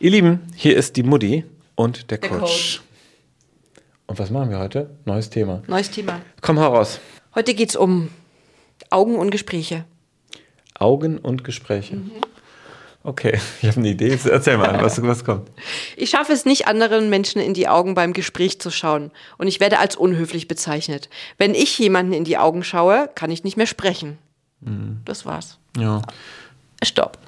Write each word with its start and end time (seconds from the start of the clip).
Ihr 0.00 0.12
Lieben, 0.12 0.46
hier 0.54 0.76
ist 0.76 0.94
die 0.94 1.02
Mutti 1.02 1.44
und 1.74 2.12
der, 2.12 2.18
Der 2.18 2.30
Coach. 2.30 2.40
Coach. 2.40 2.82
Und 4.06 4.18
was 4.20 4.30
machen 4.30 4.48
wir 4.50 4.60
heute? 4.60 4.90
Neues 5.04 5.28
Thema. 5.28 5.64
Neues 5.66 5.90
Thema. 5.90 6.20
Komm 6.40 6.56
heraus. 6.58 7.00
Heute 7.34 7.52
geht 7.52 7.70
es 7.70 7.76
um 7.76 8.08
Augen 8.90 9.16
und 9.16 9.30
Gespräche. 9.30 9.86
Augen 10.78 11.18
und 11.18 11.42
Gespräche. 11.42 11.96
Mhm. 11.96 12.12
Okay, 13.02 13.40
ich 13.60 13.68
habe 13.68 13.78
eine 13.78 13.88
Idee. 13.88 14.10
Jetzt 14.10 14.26
Erzähl 14.26 14.56
mal, 14.56 14.80
was, 14.80 15.02
was 15.02 15.24
kommt. 15.24 15.50
Ich 15.96 16.10
schaffe 16.10 16.32
es 16.32 16.44
nicht, 16.44 16.68
anderen 16.68 17.10
Menschen 17.10 17.42
in 17.42 17.52
die 17.52 17.66
Augen 17.66 17.94
beim 17.94 18.12
Gespräch 18.12 18.60
zu 18.60 18.70
schauen. 18.70 19.10
Und 19.36 19.48
ich 19.48 19.58
werde 19.58 19.80
als 19.80 19.96
unhöflich 19.96 20.46
bezeichnet. 20.46 21.08
Wenn 21.38 21.56
ich 21.56 21.76
jemanden 21.76 22.12
in 22.12 22.22
die 22.22 22.38
Augen 22.38 22.62
schaue, 22.62 23.10
kann 23.16 23.32
ich 23.32 23.42
nicht 23.42 23.56
mehr 23.56 23.66
sprechen. 23.66 24.16
Mhm. 24.60 25.00
Das 25.04 25.26
war's. 25.26 25.58
Ja, 25.76 26.02
Stopp. 26.84 27.18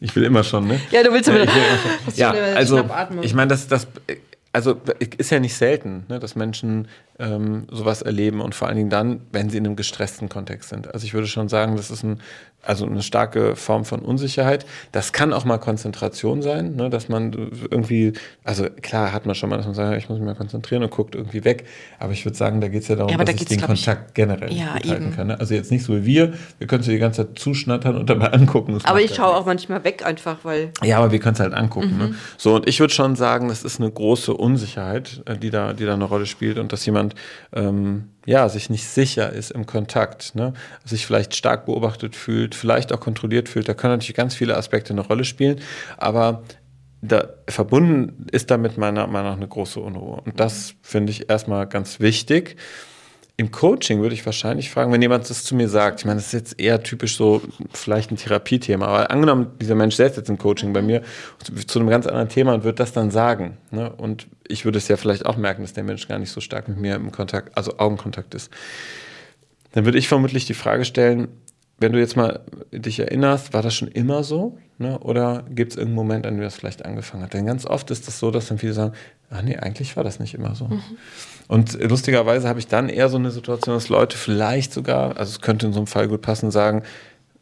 Ich 0.00 0.14
will 0.16 0.24
immer 0.24 0.42
schon, 0.44 0.66
ne? 0.66 0.80
Ja, 0.90 1.02
du 1.02 1.12
willst 1.12 1.28
Ja, 1.28 1.34
aber. 1.34 1.44
ich 1.44 1.54
will 1.54 1.62
immer 1.62 2.16
ja 2.16 2.30
also 2.56 2.84
ich 3.22 3.34
meine, 3.34 3.48
das, 3.48 3.68
das, 3.68 3.86
also 4.52 4.80
ist 5.16 5.30
ja 5.30 5.40
nicht 5.40 5.54
selten, 5.54 6.04
ne, 6.08 6.18
dass 6.18 6.34
Menschen 6.34 6.88
ähm, 7.20 7.66
sowas 7.70 8.02
erleben 8.02 8.40
und 8.40 8.54
vor 8.54 8.68
allen 8.68 8.76
Dingen 8.76 8.90
dann, 8.90 9.20
wenn 9.32 9.50
sie 9.50 9.58
in 9.58 9.66
einem 9.66 9.76
gestressten 9.76 10.28
Kontext 10.28 10.70
sind. 10.70 10.92
Also 10.92 11.04
ich 11.06 11.14
würde 11.14 11.26
schon 11.26 11.48
sagen, 11.48 11.76
das 11.76 11.90
ist 11.90 12.02
ein, 12.02 12.20
also 12.62 12.84
eine 12.84 13.02
starke 13.02 13.56
Form 13.56 13.84
von 13.86 14.00
Unsicherheit. 14.00 14.66
Das 14.92 15.12
kann 15.12 15.32
auch 15.32 15.44
mal 15.46 15.56
Konzentration 15.58 16.42
sein, 16.42 16.76
ne, 16.76 16.90
dass 16.90 17.08
man 17.08 17.32
irgendwie, 17.70 18.12
also 18.44 18.66
klar 18.82 19.12
hat 19.12 19.24
man 19.24 19.34
schon 19.34 19.48
mal, 19.48 19.56
dass 19.56 19.64
man 19.66 19.74
sagt, 19.74 19.96
ich 19.96 20.08
muss 20.10 20.18
mich 20.18 20.26
mal 20.26 20.34
konzentrieren 20.34 20.82
und 20.82 20.90
guckt 20.90 21.14
irgendwie 21.14 21.44
weg. 21.44 21.64
Aber 21.98 22.12
ich 22.12 22.24
würde 22.26 22.36
sagen, 22.36 22.60
da 22.60 22.68
geht 22.68 22.82
es 22.82 22.88
ja 22.88 22.96
darum, 22.96 23.10
Ja, 23.12 23.16
dass 23.16 23.26
da 23.26 23.32
ich 23.32 23.44
den 23.48 23.58
glaub 23.58 23.70
ich- 23.72 23.84
Kontakt 23.86 24.14
generell 24.14 24.52
Ja, 24.52 24.74
gut 24.74 24.90
halten 24.90 25.04
eben. 25.06 25.16
kann. 25.16 25.26
Ne? 25.28 25.40
Also 25.40 25.54
jetzt 25.54 25.70
nicht 25.70 25.84
so 25.84 25.94
wie 25.96 26.04
wir, 26.04 26.34
wir 26.58 26.66
können 26.66 26.80
es 26.80 26.86
die 26.86 26.98
ganze 26.98 27.26
Zeit 27.26 27.38
zuschnattern 27.38 27.96
und 27.96 28.10
dabei 28.10 28.26
angucken. 28.32 28.78
Aber 28.84 29.00
ich 29.00 29.14
schaue 29.14 29.34
auch 29.36 29.46
manchmal 29.46 29.82
weg 29.84 30.04
einfach, 30.04 30.38
weil. 30.42 30.70
ja, 30.84 30.98
aber 30.98 31.12
wir 31.12 31.18
können 31.18 31.34
es 31.34 31.40
halt 31.40 31.54
angucken. 31.54 31.96
Ne? 31.96 32.14
So, 32.36 32.54
und 32.56 32.68
ich 32.68 32.78
würde 32.80 32.92
schon 32.92 33.16
sagen, 33.16 33.48
das 33.48 33.62
ist 33.64 33.80
eine 33.80 33.90
große 33.90 34.34
Unsicherheit, 34.34 35.22
äh, 35.26 35.38
die 35.38 35.48
da, 35.50 35.72
die 35.72 35.86
da 35.86 35.94
eine 35.94 36.04
Rolle 36.04 36.26
spielt 36.26 36.58
und 36.58 36.72
dass 36.74 36.84
jemand 36.84 37.09
ähm, 37.52 38.10
ja, 38.26 38.48
sich 38.48 38.70
nicht 38.70 38.86
sicher 38.86 39.32
ist 39.32 39.50
im 39.50 39.66
Kontakt, 39.66 40.34
ne? 40.34 40.52
sich 40.84 41.06
vielleicht 41.06 41.34
stark 41.34 41.66
beobachtet 41.66 42.16
fühlt, 42.16 42.54
vielleicht 42.54 42.92
auch 42.92 43.00
kontrolliert 43.00 43.48
fühlt. 43.48 43.68
Da 43.68 43.74
können 43.74 43.94
natürlich 43.94 44.16
ganz 44.16 44.34
viele 44.34 44.56
Aspekte 44.56 44.92
eine 44.92 45.00
Rolle 45.02 45.24
spielen, 45.24 45.60
aber 45.96 46.42
da, 47.02 47.28
verbunden 47.48 48.26
ist 48.30 48.50
damit 48.50 48.76
meiner 48.76 49.06
Meinung 49.06 49.30
nach 49.30 49.36
eine 49.36 49.48
große 49.48 49.80
Unruhe. 49.80 50.20
Und 50.24 50.38
das 50.38 50.74
finde 50.82 51.12
ich 51.12 51.30
erstmal 51.30 51.66
ganz 51.66 52.00
wichtig. 52.00 52.56
Im 53.40 53.50
Coaching 53.50 54.02
würde 54.02 54.14
ich 54.14 54.26
wahrscheinlich 54.26 54.68
fragen, 54.68 54.92
wenn 54.92 55.00
jemand 55.00 55.30
das 55.30 55.44
zu 55.44 55.54
mir 55.54 55.66
sagt, 55.66 56.00
ich 56.00 56.04
meine, 56.04 56.18
das 56.18 56.26
ist 56.26 56.32
jetzt 56.34 56.60
eher 56.60 56.82
typisch 56.82 57.16
so 57.16 57.40
vielleicht 57.72 58.10
ein 58.10 58.18
Therapiethema, 58.18 58.86
aber 58.86 59.10
angenommen, 59.10 59.52
dieser 59.58 59.74
Mensch 59.74 59.94
selbst 59.94 60.18
jetzt 60.18 60.28
im 60.28 60.36
Coaching 60.36 60.74
bei 60.74 60.82
mir 60.82 61.00
zu, 61.66 61.78
einem 61.78 61.88
ganz 61.88 62.06
anderen 62.06 62.28
Thema 62.28 62.52
und 62.52 62.64
wird 62.64 62.78
das 62.80 62.92
dann 62.92 63.10
sagen. 63.10 63.56
Ne? 63.70 63.90
Und 63.96 64.26
ich 64.46 64.66
würde 64.66 64.76
es 64.76 64.88
ja 64.88 64.98
vielleicht 64.98 65.24
auch 65.24 65.38
merken, 65.38 65.62
dass 65.62 65.72
der 65.72 65.84
Mensch 65.84 66.06
gar 66.06 66.18
nicht 66.18 66.30
so 66.30 66.42
stark 66.42 66.68
mit 66.68 66.76
mir 66.76 66.96
im 66.96 67.12
Kontakt, 67.12 67.56
also 67.56 67.78
Augenkontakt 67.78 68.34
ist. 68.34 68.52
Dann 69.72 69.86
würde 69.86 69.96
ich 69.96 70.06
vermutlich 70.06 70.44
die 70.44 70.52
Frage 70.52 70.84
stellen, 70.84 71.28
wenn 71.80 71.92
du 71.92 71.98
jetzt 71.98 72.16
mal 72.16 72.40
dich 72.72 73.00
erinnerst, 73.00 73.52
war 73.52 73.62
das 73.62 73.74
schon 73.74 73.88
immer 73.88 74.22
so? 74.22 74.58
Ne? 74.78 74.98
Oder 75.00 75.44
gibt 75.50 75.72
es 75.72 75.76
irgendeinen 75.78 75.96
Moment, 75.96 76.26
an 76.26 76.34
dem 76.34 76.42
das 76.42 76.54
vielleicht 76.54 76.84
angefangen 76.84 77.22
hat? 77.24 77.34
Denn 77.34 77.46
ganz 77.46 77.66
oft 77.66 77.90
ist 77.90 78.06
das 78.06 78.18
so, 78.18 78.30
dass 78.30 78.48
dann 78.48 78.58
viele 78.58 78.72
sagen, 78.74 78.92
ah 79.30 79.42
nee, 79.42 79.56
eigentlich 79.56 79.96
war 79.96 80.04
das 80.04 80.20
nicht 80.20 80.34
immer 80.34 80.54
so. 80.54 80.68
Und 81.48 81.78
lustigerweise 81.82 82.48
habe 82.48 82.58
ich 82.60 82.66
dann 82.68 82.88
eher 82.88 83.08
so 83.08 83.16
eine 83.16 83.30
Situation, 83.30 83.74
dass 83.74 83.88
Leute 83.88 84.16
vielleicht 84.16 84.72
sogar, 84.72 85.16
also 85.16 85.30
es 85.30 85.40
könnte 85.40 85.66
in 85.66 85.72
so 85.72 85.80
einem 85.80 85.86
Fall 85.86 86.06
gut 86.08 86.22
passen, 86.22 86.50
sagen, 86.50 86.82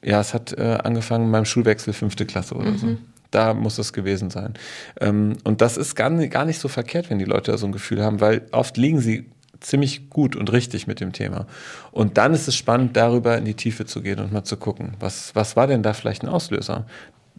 ja, 0.02 0.20
es 0.20 0.32
hat 0.34 0.52
äh, 0.56 0.78
angefangen 0.84 1.30
beim 1.32 1.44
Schulwechsel 1.44 1.92
fünfte 1.92 2.24
Klasse 2.24 2.54
oder 2.54 2.78
so. 2.78 2.86
Da 3.30 3.52
muss 3.52 3.76
es 3.78 3.92
gewesen 3.92 4.30
sein. 4.30 4.54
Ähm, 5.00 5.36
und 5.44 5.60
das 5.60 5.76
ist 5.76 5.96
gar, 5.96 6.08
nicht- 6.10 6.32
gar 6.32 6.44
nicht 6.44 6.60
so 6.60 6.68
verkehrt, 6.68 7.10
wenn 7.10 7.18
die 7.18 7.24
Leute 7.26 7.50
da 7.50 7.58
so 7.58 7.66
ein 7.66 7.72
Gefühl 7.72 8.02
haben, 8.02 8.20
weil 8.20 8.42
oft 8.52 8.76
liegen 8.76 9.00
sie 9.00 9.26
ziemlich 9.60 10.10
gut 10.10 10.36
und 10.36 10.52
richtig 10.52 10.86
mit 10.86 11.00
dem 11.00 11.12
Thema. 11.12 11.46
Und 11.90 12.18
dann 12.18 12.34
ist 12.34 12.48
es 12.48 12.56
spannend, 12.56 12.96
darüber 12.96 13.36
in 13.36 13.44
die 13.44 13.54
Tiefe 13.54 13.86
zu 13.86 14.02
gehen 14.02 14.20
und 14.20 14.32
mal 14.32 14.44
zu 14.44 14.56
gucken, 14.56 14.94
was, 15.00 15.34
was 15.34 15.56
war 15.56 15.66
denn 15.66 15.82
da 15.82 15.92
vielleicht 15.94 16.22
ein 16.22 16.28
Auslöser? 16.28 16.86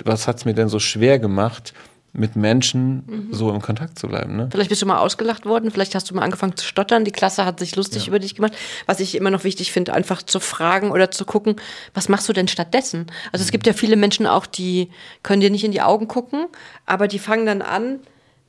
Was 0.04 0.28
hat 0.28 0.38
es 0.38 0.46
mir 0.46 0.54
denn 0.54 0.70
so 0.70 0.80
schwer 0.80 1.20
gemacht, 1.20 1.74
mit 2.12 2.36
Menschen 2.36 3.30
so 3.32 3.52
im 3.52 3.62
Kontakt 3.62 4.00
zu 4.00 4.08
bleiben? 4.08 4.36
Ne? 4.36 4.50
Vielleicht 4.52 4.70
bist 4.70 4.82
du 4.82 4.86
mal 4.86 5.00
ausgelacht 5.00 5.46
worden, 5.46 5.72
vielleicht 5.72 5.96
hast 5.96 6.10
du 6.10 6.16
mal 6.16 6.24
angefangen 6.24 6.56
zu 6.56 6.66
stottern, 6.66 7.06
die 7.06 7.12
Klasse 7.12 7.46
hat 7.46 7.60
sich 7.60 7.76
lustig 7.76 8.08
über 8.08 8.20
dich 8.20 8.36
gemacht. 8.36 8.54
Was 8.86 9.00
ich 9.00 9.16
immer 9.16 9.30
noch 9.30 9.44
wichtig 9.44 9.72
finde, 9.72 9.94
einfach 9.94 10.24
zu 10.24 10.40
fragen 10.40 10.92
oder 10.92 11.12
zu 11.12 11.26
gucken, 11.26 11.56
was 11.94 12.10
machst 12.10 12.28
du 12.28 12.34
denn 12.34 12.48
stattdessen? 12.48 13.08
Also 13.32 13.44
es 13.44 13.52
gibt 13.52 13.68
ja 13.68 13.74
viele 13.74 13.96
Menschen 13.96 14.26
auch, 14.26 14.46
die 14.46 14.90
können 15.24 15.42
dir 15.42 15.52
nicht 15.52 15.64
in 15.64 15.72
die 15.72 15.82
Augen 15.82 16.08
gucken, 16.08 16.48
aber 16.86 17.08
die 17.08 17.20
fangen 17.20 17.46
dann 17.46 17.62
an, 17.62 18.00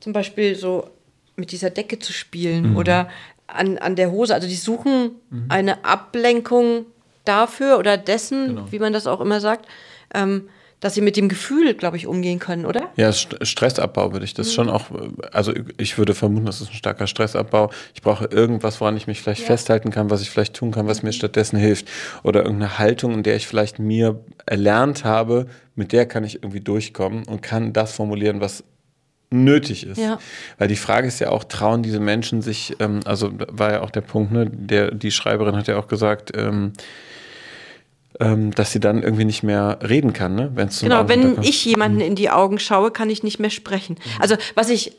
zum 0.00 0.12
Beispiel 0.12 0.54
so 0.54 0.88
mit 1.36 1.52
dieser 1.52 1.70
Decke 1.70 1.98
zu 1.98 2.12
spielen 2.12 2.76
oder 2.76 3.08
an, 3.54 3.78
an 3.78 3.96
der 3.96 4.10
Hose. 4.10 4.34
Also 4.34 4.48
die 4.48 4.54
suchen 4.54 5.12
eine 5.48 5.84
Ablenkung 5.84 6.86
dafür 7.24 7.78
oder 7.78 7.96
dessen, 7.96 8.70
wie 8.70 8.78
man 8.78 8.92
das 8.92 9.06
auch 9.06 9.20
immer 9.20 9.40
sagt, 9.40 9.66
ähm, 10.14 10.48
dass 10.80 10.94
sie 10.94 11.02
mit 11.02 11.16
dem 11.16 11.28
Gefühl, 11.28 11.74
glaube 11.74 11.98
ich, 11.98 12.06
umgehen 12.06 12.38
können, 12.38 12.64
oder? 12.64 12.88
Ja, 12.96 13.12
St 13.12 13.36
Stressabbau 13.42 14.12
würde 14.12 14.24
ich 14.24 14.32
das 14.32 14.54
schon 14.54 14.70
auch, 14.70 14.86
also 15.30 15.52
ich 15.76 15.98
würde 15.98 16.14
vermuten, 16.14 16.46
das 16.46 16.62
ist 16.62 16.70
ein 16.70 16.74
starker 16.74 17.06
Stressabbau. 17.06 17.70
Ich 17.94 18.00
brauche 18.00 18.24
irgendwas, 18.24 18.80
woran 18.80 18.96
ich 18.96 19.06
mich 19.06 19.20
vielleicht 19.20 19.42
festhalten 19.42 19.90
kann, 19.90 20.08
was 20.08 20.22
ich 20.22 20.30
vielleicht 20.30 20.54
tun 20.54 20.70
kann, 20.70 20.86
was 20.86 21.02
mir 21.02 21.12
stattdessen 21.12 21.58
hilft. 21.58 21.86
Oder 22.22 22.44
irgendeine 22.44 22.78
Haltung, 22.78 23.12
in 23.12 23.22
der 23.22 23.36
ich 23.36 23.46
vielleicht 23.46 23.78
mir 23.78 24.24
erlernt 24.46 25.04
habe, 25.04 25.46
mit 25.74 25.92
der 25.92 26.06
kann 26.06 26.24
ich 26.24 26.36
irgendwie 26.36 26.60
durchkommen 26.60 27.24
und 27.24 27.42
kann 27.42 27.74
das 27.74 27.92
formulieren, 27.92 28.40
was 28.40 28.64
nötig 29.30 29.86
ist. 29.86 29.98
Ja. 29.98 30.18
Weil 30.58 30.68
die 30.68 30.76
Frage 30.76 31.06
ist 31.06 31.20
ja 31.20 31.30
auch, 31.30 31.44
trauen 31.44 31.82
diese 31.82 32.00
Menschen 32.00 32.42
sich, 32.42 32.76
ähm, 32.80 33.00
also 33.04 33.30
war 33.32 33.72
ja 33.72 33.82
auch 33.82 33.90
der 33.90 34.00
Punkt, 34.00 34.32
ne, 34.32 34.46
der, 34.50 34.90
die 34.90 35.10
Schreiberin 35.10 35.56
hat 35.56 35.68
ja 35.68 35.78
auch 35.78 35.86
gesagt, 35.86 36.32
ähm, 36.36 36.72
ähm, 38.18 38.50
dass 38.50 38.72
sie 38.72 38.80
dann 38.80 39.02
irgendwie 39.02 39.24
nicht 39.24 39.42
mehr 39.42 39.78
reden 39.82 40.12
kann, 40.12 40.34
ne? 40.34 40.50
Wenn's 40.54 40.80
Genau, 40.80 41.08
wenn 41.08 41.20
Augenkontakt 41.20 41.36
kommt. 41.36 41.48
ich 41.48 41.64
jemanden 41.64 42.00
in 42.00 42.16
die 42.16 42.28
Augen 42.28 42.58
schaue, 42.58 42.90
kann 42.90 43.08
ich 43.08 43.22
nicht 43.22 43.38
mehr 43.38 43.50
sprechen. 43.50 43.96
Also 44.18 44.36
was 44.54 44.68
ich, 44.68 44.96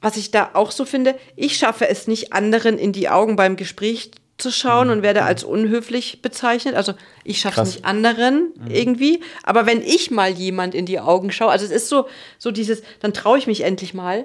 was 0.00 0.16
ich 0.16 0.30
da 0.30 0.50
auch 0.54 0.70
so 0.70 0.84
finde, 0.84 1.16
ich 1.36 1.56
schaffe 1.56 1.88
es 1.88 2.06
nicht, 2.06 2.32
anderen 2.32 2.78
in 2.78 2.92
die 2.92 3.08
Augen 3.08 3.36
beim 3.36 3.56
Gespräch 3.56 4.12
zu 4.36 4.50
schauen 4.50 4.90
und 4.90 5.02
werde 5.02 5.22
als 5.22 5.44
unhöflich 5.44 6.20
bezeichnet. 6.20 6.74
Also 6.74 6.94
ich 7.22 7.40
schaffe 7.40 7.62
es 7.62 7.74
nicht 7.74 7.84
anderen 7.84 8.52
irgendwie. 8.68 9.22
Aber 9.44 9.66
wenn 9.66 9.80
ich 9.80 10.10
mal 10.10 10.30
jemand 10.30 10.74
in 10.74 10.86
die 10.86 10.98
Augen 10.98 11.30
schaue, 11.30 11.50
also 11.50 11.64
es 11.64 11.70
ist 11.70 11.88
so, 11.88 12.08
so 12.38 12.50
dieses, 12.50 12.82
dann 13.00 13.12
traue 13.12 13.38
ich 13.38 13.46
mich 13.46 13.62
endlich 13.62 13.94
mal. 13.94 14.24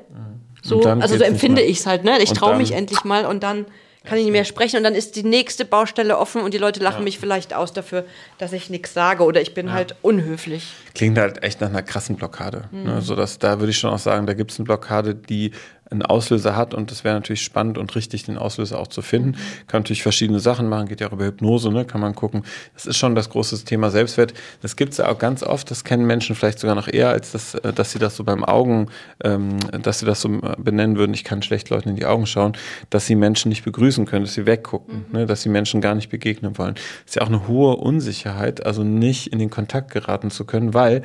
So, 0.64 0.78
Und 0.78 0.86
dann 0.86 1.02
also 1.02 1.18
so 1.18 1.24
empfinde 1.24 1.62
ich 1.62 1.80
es 1.80 1.86
halt, 1.86 2.04
ne? 2.04 2.22
Ich 2.22 2.34
traue 2.34 2.58
mich 2.58 2.72
endlich 2.72 3.04
mal 3.04 3.26
und 3.26 3.44
dann 3.44 3.66
kann 4.06 4.18
ich 4.18 4.24
nicht 4.24 4.32
mehr 4.32 4.46
sprechen 4.46 4.78
und 4.78 4.84
dann 4.84 4.96
ist 4.96 5.16
die 5.18 5.24
nächste 5.24 5.66
Baustelle 5.66 6.18
offen 6.18 6.42
und 6.42 6.54
die 6.54 6.58
Leute 6.58 6.80
lachen 6.80 7.04
mich 7.04 7.20
vielleicht 7.20 7.54
aus 7.54 7.74
dafür, 7.74 8.06
dass 8.38 8.54
ich 8.54 8.70
nichts 8.70 8.94
sage 8.94 9.24
oder 9.24 9.42
ich 9.42 9.54
bin 9.54 9.74
halt 9.74 9.96
unhöflich. 10.02 10.74
Klingt 10.96 11.18
halt 11.18 11.44
echt 11.44 11.60
nach 11.62 11.70
einer 11.70 11.84
krassen 11.84 12.16
Blockade. 12.16 12.70
Mhm. 12.72 12.84
Ne? 12.84 13.02
So 13.02 13.16
dass, 13.16 13.40
da 13.40 13.60
würde 13.60 13.72
ich 13.72 13.78
schon 13.78 13.92
auch 13.92 14.00
sagen, 14.00 14.26
da 14.26 14.34
gibt 14.34 14.52
es 14.52 14.60
eine 14.60 14.66
Blockade, 14.66 15.16
die 15.16 15.52
einen 15.92 16.04
Auslöser 16.04 16.56
hat 16.56 16.74
und 16.74 16.92
das 16.92 17.04
wäre 17.04 17.16
natürlich 17.16 17.42
spannend 17.42 17.78
und 17.78 17.96
richtig, 17.96 18.24
den 18.24 18.38
Auslöser 18.38 18.80
auch 18.80 18.88
zu 18.88 19.02
finden. 19.02 19.34
Kann 19.68 19.82
natürlich 19.82 20.04
verschiedene 20.04 20.40
Sachen 20.40 20.70
machen, 20.70 20.88
geht 20.88 21.02
ja 21.02 21.08
auch 21.08 21.14
über 21.14 21.26
Hypnose, 21.26 21.72
ne? 21.72 21.86
kann 21.86 22.02
man 22.02 22.16
gucken. 22.16 22.44
Das 22.74 22.86
ist 22.86 22.98
schon 22.98 23.16
das 23.16 23.30
große 23.30 23.64
Thema 23.66 23.90
Selbstwert. 23.90 24.34
Das 24.62 24.76
gibt 24.76 24.92
es 24.92 24.98
ja 24.98 25.10
auch 25.10 25.18
ganz 25.18 25.44
oft, 25.44 25.72
das 25.72 25.84
kennen 25.84 26.06
Menschen 26.06 26.36
vielleicht 26.36 26.60
sogar 26.60 26.76
noch 26.76 26.88
eher, 26.88 27.10
als 27.10 27.32
das, 27.32 27.56
äh, 27.56 27.74
dass 27.74 27.92
sie 27.92 28.00
das 28.00 28.16
so 28.16 28.24
beim 28.24 28.44
Augen, 28.44 28.88
ähm, 29.24 29.58
dass 29.82 30.00
sie 30.00 30.06
das 30.06 30.22
so 30.22 30.30
äh, 30.30 30.56
benennen 30.58 30.98
würden, 30.98 31.14
ich 31.14 31.24
kann 31.24 31.42
schlecht 31.42 31.70
Leuten 31.70 31.90
in 31.90 31.96
die 31.96 32.06
Augen 32.06 32.26
schauen, 32.26 32.54
dass 32.90 33.06
sie 33.06 33.16
Menschen 33.16 33.50
nicht 33.50 33.64
begrüßen 33.64 34.06
können, 34.06 34.26
dass 34.26 34.36
sie 34.36 34.46
weggucken, 34.46 35.06
ne? 35.12 35.26
dass 35.26 35.42
sie 35.42 35.50
Menschen 35.50 35.82
gar 35.82 35.96
nicht 35.96 36.10
begegnen 36.10 36.58
wollen. 36.58 36.76
Das 36.76 36.84
ist 37.08 37.16
ja 37.16 37.22
auch 37.24 37.28
eine 37.28 37.48
hohe 37.48 37.76
Unsicherheit, 37.78 38.66
also 38.66 38.84
nicht 38.84 39.28
in 39.28 39.40
den 39.40 39.50
Kontakt 39.50 39.92
geraten 39.92 40.30
zu 40.32 40.46
können, 40.46 40.74
weil 40.74 41.04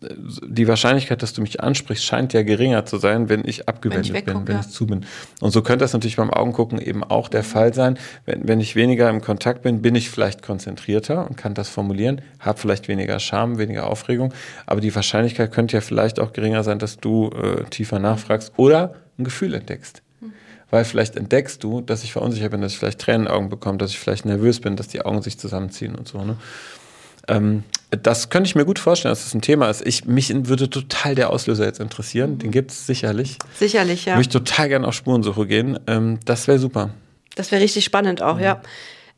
die 0.00 0.68
Wahrscheinlichkeit, 0.68 1.22
dass 1.22 1.32
du 1.32 1.40
mich 1.40 1.60
ansprichst, 1.60 2.04
scheint 2.04 2.32
ja 2.32 2.42
geringer 2.42 2.84
zu 2.86 2.98
sein, 2.98 3.28
wenn 3.28 3.46
ich 3.46 3.68
abgewendet 3.68 4.12
wegguck, 4.12 4.34
bin, 4.34 4.48
wenn 4.48 4.56
ja. 4.56 4.60
ich 4.60 4.68
zu 4.68 4.86
bin. 4.86 5.04
Und 5.40 5.50
so 5.50 5.62
könnte 5.62 5.84
das 5.84 5.92
natürlich 5.92 6.16
beim 6.16 6.30
Augengucken 6.30 6.80
eben 6.80 7.02
auch 7.02 7.28
der 7.28 7.42
Fall 7.42 7.74
sein. 7.74 7.98
Wenn, 8.24 8.46
wenn 8.46 8.60
ich 8.60 8.76
weniger 8.76 9.10
im 9.10 9.20
Kontakt 9.20 9.62
bin, 9.62 9.82
bin 9.82 9.94
ich 9.94 10.10
vielleicht 10.10 10.42
konzentrierter 10.42 11.28
und 11.28 11.36
kann 11.36 11.54
das 11.54 11.68
formulieren, 11.68 12.20
habe 12.38 12.58
vielleicht 12.58 12.88
weniger 12.88 13.18
Scham, 13.18 13.58
weniger 13.58 13.86
Aufregung, 13.86 14.32
aber 14.66 14.80
die 14.80 14.94
Wahrscheinlichkeit 14.94 15.52
könnte 15.52 15.76
ja 15.76 15.80
vielleicht 15.80 16.20
auch 16.20 16.32
geringer 16.32 16.62
sein, 16.62 16.78
dass 16.78 16.98
du 16.98 17.30
äh, 17.30 17.64
tiefer 17.64 17.98
nachfragst 17.98 18.52
oder 18.56 18.94
ein 19.18 19.24
Gefühl 19.24 19.54
entdeckst. 19.54 20.02
Weil 20.70 20.84
vielleicht 20.84 21.16
entdeckst 21.16 21.64
du, 21.64 21.80
dass 21.80 22.04
ich 22.04 22.12
verunsichert 22.12 22.50
bin, 22.50 22.60
dass 22.60 22.72
ich 22.72 22.78
vielleicht 22.78 23.00
Tränen 23.00 23.22
in 23.22 23.26
den 23.28 23.34
Augen 23.34 23.48
bekomme, 23.48 23.78
dass 23.78 23.90
ich 23.90 23.98
vielleicht 23.98 24.26
nervös 24.26 24.60
bin, 24.60 24.76
dass 24.76 24.88
die 24.88 25.00
Augen 25.00 25.22
sich 25.22 25.38
zusammenziehen 25.38 25.94
und 25.94 26.06
so. 26.06 26.22
Ne? 26.22 26.36
Ähm, 27.26 27.64
das 27.90 28.28
könnte 28.30 28.48
ich 28.48 28.54
mir 28.54 28.64
gut 28.64 28.78
vorstellen, 28.78 29.12
dass 29.12 29.24
das 29.24 29.34
ein 29.34 29.40
Thema 29.40 29.68
ist. 29.70 29.86
Ich, 29.86 30.04
mich 30.04 30.30
würde 30.46 30.68
total 30.68 31.14
der 31.14 31.30
Auslöser 31.30 31.64
jetzt 31.64 31.80
interessieren. 31.80 32.38
Den 32.38 32.50
gibt 32.50 32.70
es 32.70 32.86
sicherlich. 32.86 33.38
Sicherlich, 33.56 34.04
ja. 34.04 34.14
Würde 34.14 34.22
ich 34.22 34.28
total 34.28 34.68
gerne 34.68 34.86
auf 34.86 34.94
Spurensuche 34.94 35.46
gehen. 35.46 35.78
Ähm, 35.86 36.20
das 36.24 36.46
wäre 36.48 36.58
super. 36.58 36.90
Das 37.34 37.50
wäre 37.50 37.62
richtig 37.62 37.84
spannend 37.84 38.20
auch, 38.22 38.38
ja. 38.40 38.60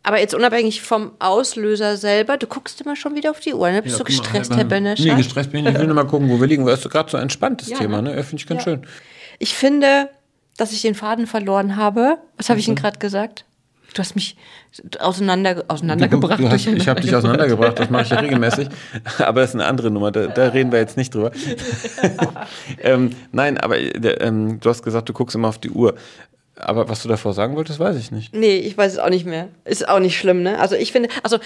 Aber 0.03 0.19
jetzt 0.19 0.35
unabhängig 0.35 0.81
vom 0.83 1.13
Auslöser 1.19 1.97
selber, 1.97 2.37
du 2.39 2.47
guckst 2.47 2.81
immer 2.81 2.97
schon 2.97 3.15
wieder 3.15 3.31
auf 3.33 3.41
die 3.41 3.53
Uhr, 3.55 3.71
ne? 3.71 3.83
Bist 3.83 3.99
Ja, 3.99 4.05
du 4.05 4.13
mal, 4.13 4.17
gestresst, 4.19 4.57
Herr 4.57 4.65
Benescher? 4.65 5.03
Nee, 5.05 5.15
gestresst 5.15 5.51
bin 5.51 5.59
ich 5.61 5.65
nicht. 5.67 5.75
Ich 5.75 5.81
will 5.81 5.87
nur 5.87 5.97
mal 5.97 6.07
gucken, 6.07 6.31
wo 6.31 6.41
wir 6.41 6.47
liegen. 6.47 6.65
Weil 6.65 6.75
es 6.75 6.85
ist 6.85 6.91
gerade 6.91 7.11
so 7.11 7.17
ein 7.17 7.25
entspanntes 7.25 7.69
Ja, 7.69 7.79
Thema, 7.79 8.01
ne? 8.01 8.15
ne? 8.15 8.23
Finde 8.25 8.41
ich 8.43 8.47
ganz 8.47 8.65
Ja. 8.65 8.73
schön. 8.73 8.87
Ich 9.39 9.55
finde, 9.55 10.09
dass 10.57 10.73
ich 10.73 10.81
den 10.83 10.95
Faden 10.95 11.27
verloren 11.27 11.77
habe. 11.77 12.19
Was 12.39 12.49
habe 12.49 12.61
ich 12.61 12.67
Mhm. 12.69 12.77
denn 12.77 12.83
gerade 12.83 12.99
gesagt? 12.99 13.45
Du 13.95 13.99
hast 13.99 14.15
mich 14.15 14.37
auseinander, 14.99 15.65
auseinandergebracht. 15.69 16.39
Du, 16.39 16.45
du 16.45 16.51
hast, 16.51 16.67
ich 16.67 16.89
habe 16.89 17.01
dich 17.01 17.15
auseinandergebracht, 17.15 17.79
das 17.79 17.91
mache 17.91 18.03
ich 18.05 18.11
ja 18.11 18.21
regelmäßig. 18.21 18.69
Aber 19.19 19.41
das 19.41 19.51
ist 19.51 19.57
eine 19.57 19.67
andere 19.67 19.91
Nummer, 19.91 20.13
da, 20.13 20.27
da 20.27 20.49
reden 20.49 20.71
wir 20.73 20.79
jetzt 20.79 20.97
nicht 20.97 21.15
drüber. 21.15 21.33
ähm, 22.83 23.11
nein, 23.33 23.59
aber 23.59 23.79
ähm, 23.79 24.61
du 24.61 24.71
hast 24.71 24.83
gesagt, 24.83 25.09
du 25.09 25.13
guckst 25.13 25.35
immer 25.35 25.49
auf 25.49 25.59
die 25.59 25.71
Uhr. 25.71 25.95
Aber 26.57 26.89
was 26.89 27.03
du 27.03 27.09
davor 27.09 27.33
sagen 27.33 27.57
wolltest, 27.57 27.79
weiß 27.81 27.97
ich 27.97 28.11
nicht. 28.11 28.35
Nee, 28.35 28.59
ich 28.59 28.77
weiß 28.77 28.93
es 28.93 28.99
auch 28.99 29.09
nicht 29.09 29.27
mehr. 29.27 29.49
Ist 29.65 29.89
auch 29.89 29.99
nicht 29.99 30.19
schlimm, 30.19 30.43
ne? 30.43 30.59
Also 30.59 30.77
ich 30.77 30.93
finde, 30.93 31.09
also 31.23 31.39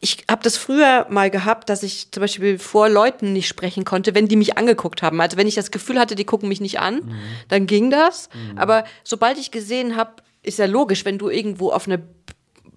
ich 0.00 0.24
habe 0.30 0.42
das 0.42 0.56
früher 0.56 1.06
mal 1.10 1.28
gehabt, 1.28 1.68
dass 1.68 1.82
ich 1.82 2.10
zum 2.12 2.20
Beispiel 2.20 2.58
vor 2.58 2.88
Leuten 2.88 3.32
nicht 3.32 3.48
sprechen 3.48 3.84
konnte, 3.84 4.14
wenn 4.14 4.28
die 4.28 4.36
mich 4.36 4.56
angeguckt 4.56 5.02
haben. 5.02 5.20
Also 5.20 5.36
wenn 5.36 5.48
ich 5.48 5.56
das 5.56 5.70
Gefühl 5.70 5.98
hatte, 5.98 6.14
die 6.14 6.24
gucken 6.24 6.48
mich 6.48 6.60
nicht 6.60 6.78
an, 6.78 7.00
dann 7.48 7.66
ging 7.66 7.90
das. 7.90 8.28
Aber 8.56 8.84
sobald 9.02 9.38
ich 9.38 9.50
gesehen 9.50 9.96
habe, 9.96 10.12
ist 10.42 10.58
ja 10.58 10.66
logisch, 10.66 11.04
wenn 11.04 11.18
du 11.18 11.28
irgendwo 11.28 11.70
auf 11.70 11.86
einer 11.86 11.98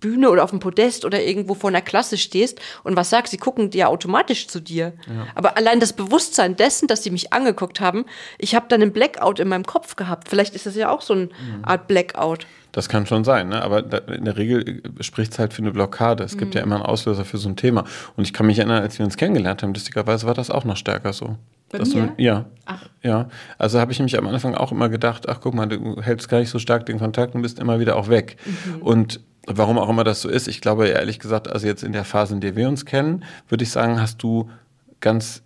Bühne 0.02 0.30
oder 0.30 0.44
auf 0.44 0.50
dem 0.50 0.60
Podest 0.60 1.06
oder 1.06 1.22
irgendwo 1.24 1.54
vor 1.54 1.70
einer 1.70 1.82
Klasse 1.82 2.18
stehst 2.18 2.60
und 2.84 2.98
was 2.98 3.10
sagst, 3.10 3.32
sie 3.32 3.38
gucken 3.38 3.70
dir 3.70 3.88
automatisch 3.88 4.48
zu 4.48 4.60
dir. 4.60 4.92
Aber 5.36 5.56
allein 5.56 5.80
das 5.80 5.94
Bewusstsein 5.94 6.58
dessen, 6.58 6.88
dass 6.90 7.04
sie 7.04 7.12
mich 7.12 7.32
angeguckt 7.32 7.80
haben, 7.80 8.06
ich 8.38 8.54
habe 8.56 8.66
dann 8.68 8.82
einen 8.82 8.92
Blackout 8.92 9.40
in 9.40 9.48
meinem 9.48 9.66
Kopf 9.66 9.96
gehabt. 9.96 10.28
Vielleicht 10.28 10.56
ist 10.56 10.66
das 10.66 10.76
ja 10.76 10.90
auch 10.90 11.02
so 11.02 11.14
eine 11.14 11.30
Art 11.64 11.88
Blackout. 11.88 12.46
Das 12.74 12.88
kann 12.90 13.06
schon 13.06 13.24
sein, 13.24 13.50
ne? 13.50 13.62
aber 13.62 13.80
in 14.14 14.26
der 14.26 14.38
Regel 14.38 14.82
spricht 15.02 15.34
es 15.34 15.40
halt 15.40 15.54
für 15.54 15.62
eine 15.62 15.72
Blockade. 15.72 16.24
Es 16.24 16.36
Mhm. 16.36 16.40
gibt 16.40 16.56
ja 16.56 16.62
immer 16.62 16.76
einen 16.76 16.86
Auslöser 16.86 17.26
für 17.26 17.38
so 17.38 17.50
ein 17.50 17.56
Thema. 17.58 17.84
Und 18.16 18.24
ich 18.24 18.34
kann 18.34 18.46
mich 18.48 18.60
erinnern, 18.60 18.82
als 18.82 18.98
wir 18.98 19.06
uns 19.06 19.18
kennengelernt 19.18 19.62
haben, 19.62 19.74
lustigerweise 19.74 20.26
war 20.26 20.34
das 20.34 20.50
auch 20.50 20.64
noch 20.66 20.78
stärker 20.78 21.14
so. 21.14 21.36
Du, 21.70 22.12
ja. 22.18 22.46
Ach. 22.66 22.84
Ja. 23.02 23.30
Also 23.58 23.80
habe 23.80 23.92
ich 23.94 24.00
nämlich 24.00 24.18
am 24.18 24.28
Anfang 24.28 24.56
auch 24.56 24.72
immer 24.74 24.90
gedacht, 24.90 25.30
ach 25.30 25.40
guck 25.42 25.54
mal, 25.54 25.68
du 25.68 26.02
hältst 26.02 26.28
gar 26.28 26.40
nicht 26.40 26.50
so 26.50 26.60
stark 26.60 26.86
den 26.86 27.00
Kontakt 27.00 27.34
und 27.34 27.42
bist 27.42 27.60
immer 27.60 27.80
wieder 27.80 27.96
auch 27.96 28.10
weg. 28.10 28.36
Mhm. 28.46 28.82
Und 28.82 29.20
warum 29.58 29.78
auch 29.78 29.90
immer 29.90 30.04
das 30.04 30.22
so 30.22 30.30
ist, 30.30 30.48
ich 30.48 30.62
glaube 30.62 30.88
ehrlich 30.88 31.20
gesagt, 31.20 31.48
also 31.50 31.66
jetzt 31.68 31.84
in 31.84 31.92
der 31.94 32.04
Phase, 32.06 32.34
in 32.34 32.42
der 32.42 32.56
wir 32.56 32.68
uns 32.68 32.86
kennen, 32.86 33.24
würde 33.50 33.64
ich 33.64 33.70
sagen, 33.72 34.00
hast 34.02 34.22
du 34.24 34.50
ganz, 35.00 35.42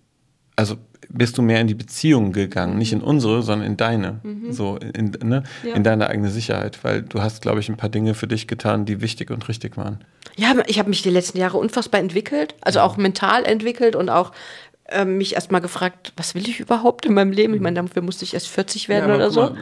also 0.55 0.75
bist 1.09 1.37
du 1.37 1.41
mehr 1.43 1.61
in 1.61 1.67
die 1.67 1.75
Beziehung 1.75 2.31
gegangen, 2.33 2.77
nicht 2.77 2.91
in 2.91 3.01
unsere, 3.01 3.43
sondern 3.43 3.67
in 3.67 3.77
deine, 3.77 4.19
so 4.49 4.77
in, 4.77 5.11
ne? 5.23 5.43
Mhm. 5.63 5.69
Ja. 5.69 5.75
in 5.75 5.83
deine 5.83 6.07
eigene 6.09 6.29
Sicherheit, 6.29 6.79
weil 6.83 7.03
du 7.03 7.21
hast, 7.21 7.41
glaube 7.43 7.59
ich, 7.59 7.69
ein 7.69 7.77
paar 7.77 7.89
Dinge 7.89 8.15
für 8.15 8.27
dich 8.27 8.47
getan, 8.47 8.85
die 8.85 9.01
wichtig 9.01 9.29
und 9.29 9.47
richtig 9.47 9.77
waren. 9.77 9.99
Ja, 10.35 10.53
ich 10.67 10.79
habe 10.79 10.89
mich 10.89 11.03
die 11.03 11.11
letzten 11.11 11.37
Jahre 11.37 11.57
unfassbar 11.57 12.01
entwickelt, 12.01 12.55
also 12.61 12.79
auch 12.79 12.97
mental 12.97 13.45
entwickelt 13.45 13.95
und 13.95 14.09
auch 14.09 14.31
ähm, 14.89 15.17
mich 15.17 15.35
erstmal 15.35 15.61
gefragt, 15.61 16.13
was 16.17 16.35
will 16.35 16.47
ich 16.47 16.59
überhaupt 16.59 17.05
in 17.05 17.13
meinem 17.13 17.31
Leben? 17.31 17.53
Ich 17.53 17.61
meine, 17.61 17.81
dafür 17.81 18.01
musste 18.01 18.23
ich 18.25 18.33
erst 18.33 18.47
40 18.49 18.89
werden 18.89 19.05
aber 19.05 19.15
oder 19.15 19.31
so. 19.31 19.41
mal, 19.41 19.55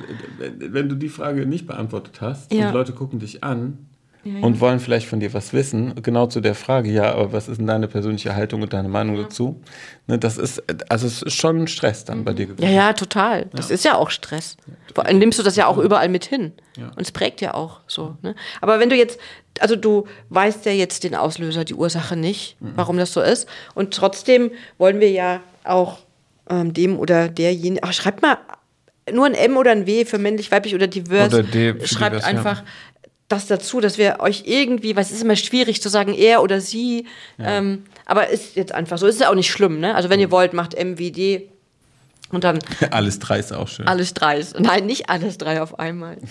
wenn 0.58 0.90
du 0.90 0.96
die 0.96 1.10
Frage 1.10 1.46
nicht 1.46 1.68
beantwortet 1.68 2.20
hast 2.22 2.54
Ja. 2.54 2.68
und 2.68 2.74
Leute 2.74 2.94
gucken 2.94 3.20
dich 3.20 3.44
an 3.44 3.78
und 4.26 4.62
wollen 4.62 4.80
vielleicht 4.80 5.08
von 5.08 5.20
dir 5.20 5.34
was 5.34 5.52
wissen, 5.52 5.96
genau 6.02 6.28
zu 6.28 6.40
der 6.40 6.56
Frage, 6.56 6.90
ja, 6.90 7.12
aber 7.14 7.34
was 7.34 7.50
ist 7.50 7.58
denn 7.58 7.68
deine 7.68 7.90
persönliche 7.90 8.36
Haltung 8.36 8.62
und 8.62 8.72
deine 8.72 8.88
Meinung 8.88 9.18
dazu? 9.18 9.62
Ne, 10.08 10.18
das 10.18 10.38
ist, 10.38 10.64
also 10.90 11.08
es 11.08 11.22
ist 11.22 11.34
schon 11.36 11.64
ein 11.64 11.68
Stress 11.68 12.06
dann 12.06 12.24
bei 12.24 12.32
dir 12.34 12.46
gewesen. 12.46 12.64
Ja, 12.64 12.72
ja, 12.72 12.94
total. 12.94 13.48
Das 13.54 13.70
ist 13.70 13.84
ja 13.84 13.96
auch 13.96 14.10
Stress. 14.10 14.56
Vor 14.96 15.06
allem 15.06 15.20
nimmst 15.20 15.40
du 15.40 15.44
das 15.44 15.56
ja 15.58 15.68
auch 15.68 15.78
überall 15.78 16.08
mit 16.08 16.24
hin. 16.26 16.54
Ja. 16.78 16.88
Und 16.96 17.02
es 17.02 17.12
prägt 17.12 17.42
ja 17.42 17.54
auch 17.54 17.82
so. 17.88 18.16
Ne? 18.22 18.34
Aber 18.62 18.80
wenn 18.80 18.90
du 18.90 18.96
jetzt, 18.96 19.20
also 19.60 19.76
du 19.76 20.06
weißt 20.30 20.66
ja 20.68 20.72
jetzt 20.72 21.04
den 21.04 21.16
Auslöser, 21.16 21.66
die 21.66 21.74
Ursache 21.76 22.16
nicht, 22.16 22.56
Mhm. 22.62 22.72
warum 22.76 22.98
das 22.98 23.12
so 23.12 23.20
ist. 23.22 23.48
Und 23.76 23.94
trotzdem 23.94 24.52
wollen 24.78 25.00
wir 25.02 25.12
ja 25.12 25.42
auch 25.66 26.00
ähm, 26.50 26.74
dem 26.74 26.98
oder 26.98 27.28
derjenigen, 27.28 27.80
ach, 27.82 27.92
schreibt 27.94 28.22
mal 28.22 28.38
nur 29.12 29.26
ein 29.26 29.34
M 29.34 29.58
oder 29.58 29.72
ein 29.72 29.86
W 29.86 30.06
für 30.06 30.18
männlich, 30.18 30.50
weiblich 30.52 30.74
oder 30.76 30.88
divers. 30.88 31.34
Oder 31.34 31.44
D 31.44 31.74
für 31.74 31.88
Schreibt 31.88 32.16
divers, 32.16 32.24
ja. 32.24 32.30
einfach 32.30 32.64
das 33.34 33.48
dazu, 33.48 33.80
dass 33.80 33.98
wir 33.98 34.18
euch 34.20 34.44
irgendwie, 34.46 34.96
weil 34.96 35.04
es 35.04 35.12
ist 35.12 35.24
immer 35.24 35.36
schwierig 35.36 35.82
zu 35.82 35.90
sagen, 35.90 36.14
er 36.14 36.42
oder 36.44 36.62
sie. 36.62 37.08
Ähm, 37.40 37.84
aber 38.06 38.30
ist 38.30 38.56
jetzt 38.56 38.74
einfach 38.74 38.98
so. 38.98 39.08
Ist 39.08 39.20
ja 39.22 39.30
auch 39.30 39.36
nicht 39.36 39.50
schlimm, 39.52 39.80
ne? 39.80 39.96
Also 39.96 40.10
wenn 40.10 40.20
Mhm. 40.20 40.24
ihr 40.26 40.32
wollt, 40.32 40.54
macht 40.54 40.74
MWD 40.76 41.50
und 42.32 42.44
dann 42.44 42.60
Alles 42.92 43.20
drei 43.20 43.40
ist 43.40 43.54
auch 43.54 43.68
schön. 43.68 43.88
alles 43.88 44.14
drei. 44.14 44.40
ist- 44.40 44.60
Nein, 44.60 44.86
nicht 44.86 45.10
alles 45.10 45.38
drei 45.38 45.62
auf 45.62 45.80
einmal. 45.80 46.18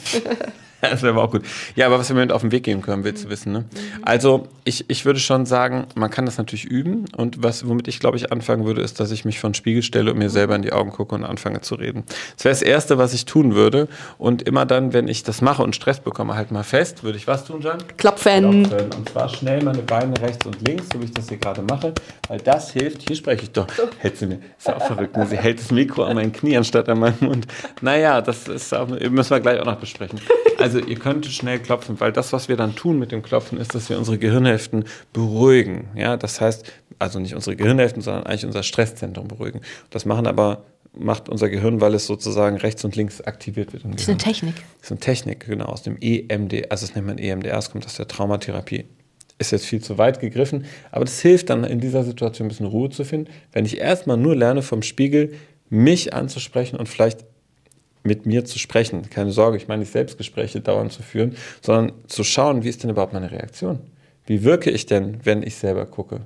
Das 0.90 1.02
wäre 1.02 1.12
aber 1.12 1.24
auch 1.24 1.30
gut. 1.30 1.42
Ja, 1.76 1.86
aber 1.86 1.98
was 1.98 2.08
wir 2.08 2.16
mit 2.16 2.32
auf 2.32 2.40
den 2.40 2.50
Weg 2.50 2.64
geben 2.64 2.82
können, 2.82 3.04
willst 3.04 3.24
du 3.24 3.30
wissen, 3.30 3.52
ne? 3.52 3.64
Also, 4.02 4.48
ich, 4.64 4.84
ich 4.88 5.04
würde 5.04 5.20
schon 5.20 5.46
sagen, 5.46 5.86
man 5.94 6.10
kann 6.10 6.26
das 6.26 6.38
natürlich 6.38 6.64
üben. 6.64 7.04
Und 7.16 7.42
was, 7.42 7.66
womit 7.68 7.86
ich, 7.88 8.00
glaube 8.00 8.16
ich, 8.16 8.32
anfangen 8.32 8.64
würde, 8.64 8.82
ist, 8.82 8.98
dass 8.98 9.12
ich 9.12 9.24
mich 9.24 9.38
vor 9.38 9.50
den 9.50 9.54
Spiegel 9.54 9.82
stelle 9.82 10.10
und 10.10 10.18
mir 10.18 10.28
selber 10.28 10.56
in 10.56 10.62
die 10.62 10.72
Augen 10.72 10.90
gucke 10.90 11.14
und 11.14 11.24
anfange 11.24 11.60
zu 11.60 11.76
reden. 11.76 12.02
Das 12.36 12.44
wäre 12.44 12.52
das 12.52 12.62
Erste, 12.62 12.98
was 12.98 13.14
ich 13.14 13.24
tun 13.24 13.54
würde. 13.54 13.88
Und 14.18 14.42
immer 14.42 14.66
dann, 14.66 14.92
wenn 14.92 15.06
ich 15.06 15.22
das 15.22 15.40
mache 15.40 15.62
und 15.62 15.76
Stress 15.76 16.00
bekomme, 16.00 16.34
halt 16.34 16.50
mal 16.50 16.64
fest, 16.64 17.04
würde 17.04 17.16
ich 17.16 17.26
was 17.26 17.44
tun, 17.44 17.60
Jan? 17.60 17.78
Klopfen. 17.96 18.64
Klopfen. 18.64 18.92
Und 18.92 19.08
zwar 19.08 19.28
schnell 19.28 19.62
meine 19.62 19.82
Beine 19.82 20.20
rechts 20.20 20.44
und 20.46 20.66
links, 20.66 20.86
so 20.92 21.00
wie 21.00 21.04
ich 21.04 21.12
das 21.12 21.28
hier 21.28 21.38
gerade 21.38 21.62
mache, 21.62 21.94
weil 22.28 22.38
das 22.40 22.72
hilft. 22.72 23.02
Hier 23.06 23.16
spreche 23.16 23.44
ich 23.44 23.52
doch. 23.52 23.66
Hält 23.98 24.16
sie 24.16 24.26
mir. 24.26 24.40
Ist 24.58 24.66
ja 24.66 24.76
auch 24.76 24.86
verrückt. 24.86 25.16
Ne? 25.16 25.26
Sie 25.26 25.36
hält 25.36 25.60
das 25.60 25.70
Mikro 25.70 26.04
an 26.04 26.16
mein 26.16 26.32
Knie 26.32 26.56
anstatt 26.56 26.88
an 26.88 26.98
meinen 26.98 27.18
Mund. 27.20 27.46
Naja, 27.80 28.20
das 28.20 28.48
ist 28.48 28.74
auch, 28.74 28.88
müssen 28.88 29.30
wir 29.30 29.40
gleich 29.40 29.60
auch 29.60 29.66
noch 29.66 29.78
besprechen. 29.78 30.20
Also 30.58 30.71
ihr 30.80 30.98
könnt 30.98 31.26
schnell 31.26 31.58
klopfen, 31.58 32.00
weil 32.00 32.12
das, 32.12 32.32
was 32.32 32.48
wir 32.48 32.56
dann 32.56 32.74
tun 32.76 32.98
mit 32.98 33.12
dem 33.12 33.22
Klopfen, 33.22 33.58
ist, 33.58 33.74
dass 33.74 33.88
wir 33.88 33.98
unsere 33.98 34.18
Gehirnhälften 34.18 34.84
beruhigen. 35.12 35.88
Ja, 35.94 36.16
das 36.16 36.40
heißt, 36.40 36.70
also 36.98 37.18
nicht 37.18 37.34
unsere 37.34 37.56
Gehirnhälften, 37.56 38.02
sondern 38.02 38.24
eigentlich 38.24 38.46
unser 38.46 38.62
Stresszentrum 38.62 39.28
beruhigen. 39.28 39.60
Das 39.90 40.04
machen 40.04 40.26
aber 40.26 40.64
macht 40.94 41.28
unser 41.28 41.48
Gehirn, 41.48 41.80
weil 41.80 41.94
es 41.94 42.06
sozusagen 42.06 42.56
rechts 42.56 42.84
und 42.84 42.96
links 42.96 43.20
aktiviert 43.20 43.72
wird. 43.72 43.84
Das 43.84 44.02
ist 44.02 44.08
eine. 44.08 44.18
Technik. 44.18 44.54
Das 44.56 44.86
ist 44.86 44.90
eine 44.90 45.00
Technik, 45.00 45.46
genau, 45.46 45.66
aus 45.66 45.82
dem 45.82 45.96
EMD, 46.00 46.70
also 46.70 46.86
das 46.86 46.94
nennt 46.94 47.06
man 47.06 47.18
EMDR, 47.18 47.58
es 47.58 47.70
kommt 47.70 47.86
aus 47.86 47.94
der 47.94 48.08
Traumatherapie. 48.08 48.84
Ist 49.38 49.50
jetzt 49.50 49.66
viel 49.66 49.82
zu 49.82 49.98
weit 49.98 50.20
gegriffen, 50.20 50.66
aber 50.90 51.04
das 51.04 51.20
hilft 51.20 51.50
dann 51.50 51.64
in 51.64 51.80
dieser 51.80 52.04
Situation 52.04 52.46
ein 52.46 52.48
bisschen 52.50 52.66
Ruhe 52.66 52.90
zu 52.90 53.04
finden, 53.04 53.30
wenn 53.52 53.64
ich 53.64 53.78
erstmal 53.78 54.16
nur 54.16 54.36
lerne 54.36 54.62
vom 54.62 54.82
Spiegel, 54.82 55.32
mich 55.68 56.12
anzusprechen 56.12 56.76
und 56.76 56.88
vielleicht 56.88 57.24
mit 58.02 58.26
mir 58.26 58.44
zu 58.44 58.58
sprechen. 58.58 59.08
Keine 59.10 59.32
Sorge, 59.32 59.56
ich 59.56 59.68
meine 59.68 59.80
nicht 59.80 59.92
Selbstgespräche 59.92 60.60
dauernd 60.60 60.92
zu 60.92 61.02
führen, 61.02 61.36
sondern 61.60 61.92
zu 62.06 62.24
schauen, 62.24 62.64
wie 62.64 62.68
ist 62.68 62.82
denn 62.82 62.90
überhaupt 62.90 63.12
meine 63.12 63.30
Reaktion? 63.30 63.80
Wie 64.26 64.44
wirke 64.44 64.70
ich 64.70 64.86
denn, 64.86 65.18
wenn 65.24 65.42
ich 65.42 65.56
selber 65.56 65.86
gucke? 65.86 66.20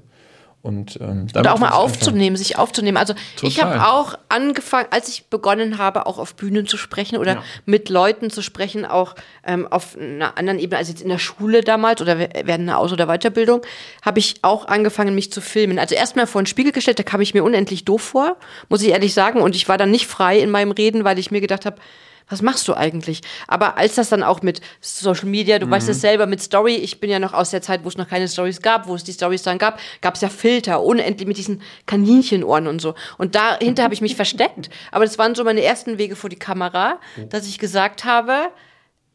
Und, 0.66 0.98
ähm, 1.00 1.28
Oder 1.38 1.54
auch 1.54 1.60
mal 1.60 1.68
ich 1.68 1.74
aufzunehmen, 1.74 2.36
sich 2.36 2.58
aufzunehmen. 2.58 2.96
Also 2.96 3.14
ich 3.40 3.54
Total. 3.54 3.78
habe 3.78 3.92
auch 3.92 4.18
angefangen, 4.28 4.88
als 4.90 5.08
ich 5.08 5.26
begonnen 5.26 5.78
habe, 5.78 6.06
auch 6.06 6.18
auf 6.18 6.34
Bühnen 6.34 6.66
zu 6.66 6.76
sprechen 6.76 7.18
oder 7.18 7.34
Ja. 7.34 7.42
mit 7.66 7.88
Leuten 7.88 8.30
zu 8.30 8.42
sprechen, 8.42 8.84
auch 8.84 9.14
ähm, 9.44 9.68
auf 9.70 9.96
einer 9.96 10.36
anderen 10.36 10.58
Ebene, 10.58 10.78
als 10.78 10.88
jetzt 10.88 11.02
in 11.02 11.08
der 11.08 11.18
Schule 11.18 11.60
damals 11.60 12.00
oder 12.02 12.18
während 12.18 12.48
einer 12.68 12.78
Aus- 12.78 12.92
oder 12.92 13.06
Weiterbildung, 13.06 13.62
habe 14.02 14.18
ich 14.18 14.36
auch 14.42 14.66
angefangen, 14.66 15.14
mich 15.14 15.30
zu 15.30 15.40
filmen. 15.40 15.78
Also 15.78 15.94
erstmal 15.94 16.26
vor 16.26 16.42
den 16.42 16.46
Spiegel 16.46 16.72
gestellt, 16.72 16.98
da 16.98 17.04
kam 17.04 17.20
ich 17.20 17.32
mir 17.32 17.44
unendlich 17.44 17.84
doof 17.84 18.02
vor, 18.02 18.36
muss 18.68 18.82
ich 18.82 18.88
ehrlich 18.88 19.14
sagen. 19.14 19.40
Und 19.40 19.54
ich 19.54 19.68
war 19.68 19.78
dann 19.78 19.92
nicht 19.92 20.08
frei 20.08 20.40
in 20.40 20.50
meinem 20.50 20.72
Reden, 20.72 21.04
weil 21.04 21.20
ich 21.20 21.30
mir 21.30 21.40
gedacht 21.40 21.64
habe, 21.64 21.76
was 22.28 22.42
machst 22.42 22.66
du 22.66 22.74
eigentlich? 22.74 23.20
Aber 23.46 23.78
als 23.78 23.94
das 23.94 24.08
dann 24.08 24.22
auch 24.22 24.42
mit 24.42 24.60
Social 24.80 25.28
Media, 25.28 25.58
du 25.58 25.70
weißt 25.70 25.88
es 25.88 26.00
selber, 26.00 26.26
mit 26.26 26.42
Story, 26.42 26.74
ich 26.74 26.98
bin 26.98 27.08
ja 27.08 27.18
noch 27.18 27.32
aus 27.32 27.50
der 27.50 27.62
Zeit, 27.62 27.84
wo 27.84 27.88
es 27.88 27.96
noch 27.96 28.08
keine 28.08 28.26
Stories 28.26 28.62
gab, 28.62 28.88
wo 28.88 28.94
es 28.94 29.04
die 29.04 29.12
Stories 29.12 29.42
dann 29.42 29.58
gab, 29.58 29.78
gab 30.00 30.14
es 30.14 30.20
ja 30.20 30.28
Filter, 30.28 30.82
unendlich 30.82 31.28
mit 31.28 31.36
diesen 31.36 31.62
Kaninchenohren 31.86 32.66
und 32.66 32.80
so. 32.80 32.94
Und 33.16 33.34
dahinter 33.36 33.84
habe 33.84 33.94
ich 33.94 34.00
mich 34.00 34.16
versteckt. 34.16 34.70
Aber 34.90 35.04
das 35.04 35.18
waren 35.18 35.34
so 35.34 35.44
meine 35.44 35.62
ersten 35.62 35.98
Wege 35.98 36.16
vor 36.16 36.30
die 36.30 36.38
Kamera, 36.38 36.98
dass 37.28 37.46
ich 37.46 37.58
gesagt 37.58 38.04
habe, 38.04 38.50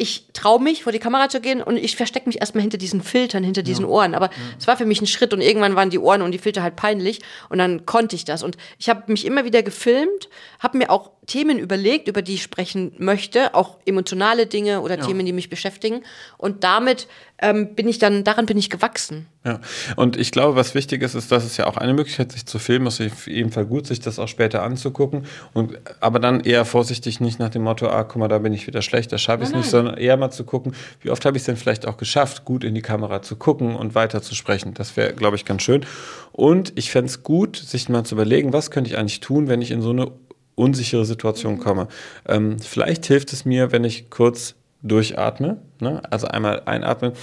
ich 0.01 0.25
traue 0.33 0.59
mich, 0.59 0.83
vor 0.83 0.91
die 0.91 0.97
Kamera 0.97 1.29
zu 1.29 1.39
gehen 1.41 1.61
und 1.61 1.77
ich 1.77 1.95
verstecke 1.95 2.27
mich 2.27 2.39
erstmal 2.39 2.63
hinter 2.63 2.79
diesen 2.79 3.03
Filtern, 3.03 3.43
hinter 3.43 3.61
diesen 3.61 3.85
Ohren. 3.85 4.15
Aber 4.15 4.31
es 4.57 4.65
war 4.65 4.75
für 4.75 4.87
mich 4.87 4.99
ein 4.99 5.05
Schritt 5.05 5.31
und 5.31 5.41
irgendwann 5.41 5.75
waren 5.75 5.91
die 5.91 5.99
Ohren 5.99 6.23
und 6.23 6.31
die 6.31 6.39
Filter 6.39 6.63
halt 6.63 6.75
peinlich 6.75 7.19
und 7.49 7.59
dann 7.59 7.85
konnte 7.85 8.15
ich 8.15 8.25
das. 8.25 8.41
Und 8.41 8.57
ich 8.79 8.89
habe 8.89 9.03
mich 9.11 9.25
immer 9.25 9.45
wieder 9.45 9.61
gefilmt, 9.61 10.29
habe 10.59 10.79
mir 10.79 10.89
auch 10.89 11.11
Themen 11.27 11.59
überlegt, 11.59 12.07
über 12.07 12.23
die 12.23 12.33
ich 12.33 12.41
sprechen 12.41 12.93
möchte, 12.97 13.53
auch 13.53 13.77
emotionale 13.85 14.47
Dinge 14.47 14.81
oder 14.81 14.99
Themen, 14.99 15.23
die 15.23 15.33
mich 15.33 15.49
beschäftigen. 15.49 16.03
Und 16.39 16.63
damit 16.63 17.07
ähm, 17.39 17.75
bin 17.75 17.87
ich 17.87 17.99
dann, 17.99 18.23
daran 18.23 18.47
bin 18.47 18.57
ich 18.57 18.71
gewachsen. 18.71 19.27
Ja, 19.43 19.59
und 19.95 20.17
ich 20.17 20.31
glaube, 20.31 20.55
was 20.55 20.75
wichtig 20.75 21.01
ist, 21.01 21.15
ist, 21.15 21.31
dass 21.31 21.43
es 21.43 21.57
ja 21.57 21.65
auch 21.65 21.77
eine 21.77 21.95
Möglichkeit, 21.95 22.31
sich 22.31 22.45
zu 22.45 22.59
filmen, 22.59 22.85
ist 22.85 23.01
auf 23.01 23.25
jeden 23.25 23.51
Fall 23.51 23.65
gut, 23.65 23.87
sich 23.87 23.99
das 23.99 24.19
auch 24.19 24.27
später 24.27 24.61
anzugucken. 24.61 25.25
Und, 25.53 25.79
aber 25.99 26.19
dann 26.19 26.41
eher 26.41 26.63
vorsichtig, 26.63 27.19
nicht 27.19 27.39
nach 27.39 27.49
dem 27.49 27.63
Motto, 27.63 27.89
ah, 27.89 28.03
guck 28.03 28.17
mal, 28.17 28.27
da 28.27 28.37
bin 28.37 28.53
ich 28.53 28.67
wieder 28.67 28.83
schlecht, 28.83 29.11
da 29.11 29.17
schaffe 29.17 29.41
ich 29.41 29.49
es 29.49 29.55
nicht, 29.55 29.67
sondern 29.67 29.97
eher 29.97 30.15
mal 30.15 30.29
zu 30.29 30.43
gucken, 30.43 30.75
wie 30.99 31.09
oft 31.09 31.25
habe 31.25 31.37
ich 31.37 31.41
es 31.41 31.47
denn 31.47 31.57
vielleicht 31.57 31.87
auch 31.87 31.97
geschafft, 31.97 32.45
gut 32.45 32.63
in 32.63 32.75
die 32.75 32.83
Kamera 32.83 33.23
zu 33.23 33.35
gucken 33.35 33.75
und 33.75 33.95
weiter 33.95 34.21
zu 34.21 34.35
sprechen. 34.35 34.75
Das 34.75 34.95
wäre, 34.95 35.13
glaube 35.13 35.37
ich, 35.37 35.45
ganz 35.45 35.63
schön. 35.63 35.87
Und 36.31 36.73
ich 36.75 36.91
fände 36.91 37.07
es 37.07 37.23
gut, 37.23 37.55
sich 37.55 37.89
mal 37.89 38.03
zu 38.03 38.13
überlegen, 38.13 38.53
was 38.53 38.69
könnte 38.69 38.91
ich 38.91 38.99
eigentlich 38.99 39.21
tun, 39.21 39.47
wenn 39.47 39.63
ich 39.63 39.71
in 39.71 39.81
so 39.81 39.89
eine 39.89 40.11
unsichere 40.53 41.03
Situation 41.03 41.57
komme. 41.57 41.87
Ähm, 42.27 42.59
vielleicht 42.59 43.07
hilft 43.07 43.33
es 43.33 43.43
mir, 43.45 43.71
wenn 43.71 43.85
ich 43.85 44.11
kurz 44.11 44.53
durchatme, 44.83 45.57
ne? 45.79 46.03
also 46.11 46.27
einmal 46.27 46.61
einatmen 46.65 47.13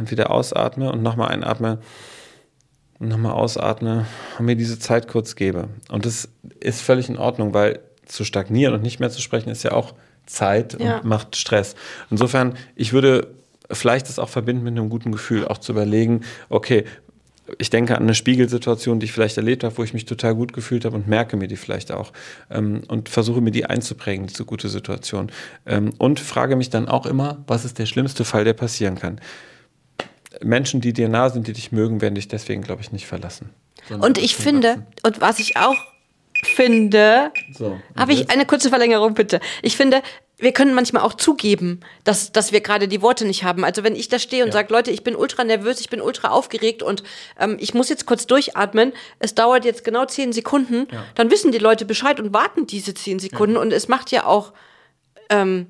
und 0.00 0.10
wieder 0.10 0.30
ausatme 0.30 0.90
und 0.90 1.02
nochmal 1.02 1.28
einatme 1.28 1.78
und 2.98 3.08
nochmal 3.08 3.32
ausatme 3.32 4.06
und 4.38 4.46
mir 4.46 4.56
diese 4.56 4.78
Zeit 4.78 5.06
kurz 5.06 5.36
gebe. 5.36 5.68
Und 5.90 6.06
das 6.06 6.28
ist 6.58 6.80
völlig 6.82 7.08
in 7.08 7.18
Ordnung, 7.18 7.54
weil 7.54 7.80
zu 8.06 8.24
stagnieren 8.24 8.74
und 8.74 8.82
nicht 8.82 8.98
mehr 8.98 9.10
zu 9.10 9.20
sprechen 9.20 9.50
ist 9.50 9.62
ja 9.62 9.72
auch 9.72 9.94
Zeit 10.26 10.80
Ja. 10.80 10.98
und 10.98 11.04
macht 11.04 11.36
Stress. 11.36 11.76
Insofern, 12.10 12.54
ich 12.74 12.92
würde 12.92 13.28
vielleicht 13.70 14.08
das 14.08 14.18
auch 14.18 14.28
verbinden 14.28 14.64
mit 14.64 14.76
einem 14.76 14.90
guten 14.90 15.12
Gefühl, 15.12 15.46
auch 15.46 15.58
zu 15.58 15.72
überlegen, 15.72 16.22
okay, 16.48 16.84
ich 17.58 17.70
denke 17.70 17.96
an 17.96 18.04
eine 18.04 18.14
Spiegelsituation, 18.14 19.00
die 19.00 19.06
ich 19.06 19.12
vielleicht 19.12 19.36
erlebt 19.36 19.64
habe, 19.64 19.76
wo 19.76 19.82
ich 19.82 19.92
mich 19.92 20.04
total 20.04 20.34
gut 20.36 20.52
gefühlt 20.52 20.84
habe 20.84 20.94
und 20.96 21.08
merke 21.08 21.36
mir 21.36 21.48
die 21.48 21.56
vielleicht 21.56 21.90
auch 21.90 22.12
ähm, 22.48 22.82
und 22.86 23.08
versuche 23.08 23.40
mir 23.40 23.50
die 23.50 23.66
einzuprägen, 23.66 24.26
diese 24.28 24.44
gute 24.44 24.68
Situation. 24.68 25.32
Ähm, 25.66 25.92
und 25.98 26.20
frage 26.20 26.54
mich 26.54 26.70
dann 26.70 26.88
auch 26.88 27.06
immer, 27.06 27.42
was 27.48 27.64
ist 27.64 27.78
der 27.78 27.86
schlimmste 27.86 28.24
Fall, 28.24 28.44
der 28.44 28.52
passieren 28.54 28.96
kann. 28.96 29.20
Menschen, 30.42 30.80
die 30.80 30.92
dir 30.92 31.08
nah 31.08 31.28
sind, 31.30 31.46
die 31.46 31.52
dich 31.52 31.72
mögen, 31.72 32.00
werden 32.00 32.14
dich 32.14 32.28
deswegen, 32.28 32.62
glaube 32.62 32.82
ich, 32.82 32.92
nicht 32.92 33.06
verlassen. 33.06 33.50
Und 34.00 34.18
ich 34.18 34.36
finde, 34.36 34.86
und 35.02 35.20
was 35.20 35.38
ich 35.38 35.56
auch 35.56 35.76
finde, 36.44 37.32
So, 37.52 37.80
habe 37.96 38.12
ich 38.12 38.30
eine 38.30 38.46
kurze 38.46 38.68
Verlängerung 38.70 39.14
bitte. 39.14 39.40
Ich 39.62 39.76
finde, 39.76 40.02
wir 40.38 40.52
können 40.52 40.74
manchmal 40.74 41.02
auch 41.02 41.14
zugeben, 41.14 41.80
dass, 42.04 42.32
dass 42.32 42.50
wir 42.52 42.60
gerade 42.62 42.88
die 42.88 43.02
Worte 43.02 43.26
nicht 43.26 43.44
haben. 43.44 43.64
Also 43.64 43.84
wenn 43.84 43.94
ich 43.94 44.08
da 44.08 44.18
stehe 44.18 44.42
und 44.42 44.48
Ja. 44.48 44.54
sage, 44.54 44.72
Leute, 44.72 44.90
ich 44.90 45.04
bin 45.04 45.14
ultra 45.14 45.44
nervös, 45.44 45.80
ich 45.80 45.90
bin 45.90 46.00
ultra 46.00 46.28
aufgeregt 46.28 46.82
und 46.82 47.02
ähm, 47.38 47.56
ich 47.60 47.74
muss 47.74 47.90
jetzt 47.90 48.06
kurz 48.06 48.26
durchatmen, 48.26 48.92
es 49.18 49.34
dauert 49.34 49.64
jetzt 49.66 49.84
genau 49.84 50.06
zehn 50.06 50.32
Sekunden, 50.32 50.88
dann 51.14 51.30
wissen 51.30 51.52
die 51.52 51.58
Leute 51.58 51.84
Bescheid 51.84 52.18
und 52.20 52.32
warten 52.32 52.66
diese 52.66 52.94
zehn 52.94 53.18
Sekunden. 53.18 53.56
Und 53.58 53.72
es 53.72 53.88
macht 53.88 54.10
ja 54.12 54.24
auch, 54.24 54.52
ähm, 55.28 55.66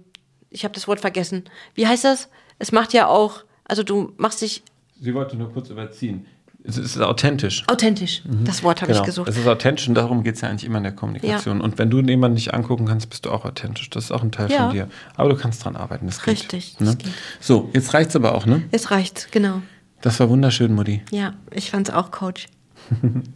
ich 0.51 0.63
habe 0.65 0.75
das 0.75 0.87
Wort 0.87 1.01
vergessen, 1.01 1.49
wie 1.75 1.87
heißt 1.89 2.05
das? 2.05 2.29
Es 2.61 2.71
macht 2.71 2.93
ja 2.93 3.09
auch, 3.09 3.43
also 3.71 3.83
du 3.83 4.13
machst 4.19 4.43
dich 4.43 4.63
Sie 5.01 5.15
wollte 5.15 5.37
nur 5.37 5.51
kurz 5.53 5.71
überziehen. 5.71 6.27
Es 6.63 6.77
ist 6.77 7.01
authentisch. 7.01 7.65
authentisch. 7.69 8.21
Das 8.45 8.63
Wort 8.63 8.83
habe 8.83 8.93
Genau. 8.93 9.03
ich 9.03 9.07
gesucht. 9.07 9.29
Es 9.31 9.39
ist 9.39 9.47
authentisch 9.49 9.89
und 9.89 9.95
darum 9.95 10.23
geht 10.23 10.35
es 10.35 10.43
ja 10.43 10.51
eigentlich 10.51 10.65
immer 10.65 10.77
in 10.77 10.83
der 10.83 10.93
Kommunikation. 10.93 11.63
Und 11.63 11.79
wenn 11.79 11.89
du 11.89 12.01
jemanden 12.03 12.35
nicht 12.35 12.53
angucken 12.53 12.85
kannst, 12.85 13.09
bist 13.09 13.25
du 13.25 13.31
auch 13.31 13.47
authentisch. 13.47 13.89
Das 13.89 14.05
ist 14.05 14.11
auch 14.11 14.23
ein 14.23 14.31
Teil 14.31 14.51
Ja. 14.51 14.67
von 14.67 14.75
dir. 14.75 14.89
Aber 15.17 15.31
du 15.31 15.37
kannst 15.37 15.65
dran 15.65 15.75
arbeiten. 15.75 16.05
Das 16.05 16.19
geht, 16.23 16.35
Richtig, 16.35 16.79
Ne? 16.79 16.99
So, 17.41 17.71
jetzt 17.73 17.95
reicht's 17.95 18.15
aber 18.15 18.35
auch, 18.35 18.45
ne? 18.45 18.63
Es 18.73 18.91
reicht, 18.91 19.33
genau. 19.33 19.63
Das 20.03 20.21
war 20.21 20.29
wunderschön, 20.29 20.75
Mutti. 20.75 21.01
Ja, 21.11 21.33
ich 21.51 21.71
fand's 21.71 21.89
auch, 21.89 22.11
Coach. 22.11 22.47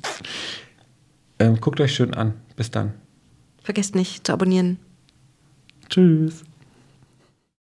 Ähm, 1.39 1.61
guckt 1.61 1.81
euch 1.81 1.95
schön 1.95 2.15
an. 2.15 2.35
Bis 2.57 2.71
dann. 2.71 2.95
Vergesst 3.63 3.95
nicht 3.95 4.27
zu 4.27 4.33
abonnieren. 4.33 4.79
Tschüss. 5.89 6.45